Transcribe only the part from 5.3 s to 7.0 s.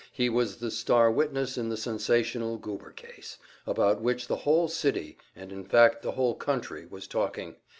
and in fact the whole country